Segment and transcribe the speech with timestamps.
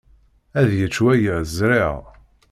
[0.59, 1.35] Ad yečč waya.
[1.57, 1.95] Ẓriɣ.